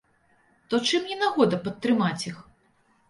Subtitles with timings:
[0.71, 2.41] То чым не нагода падтрымаць іх?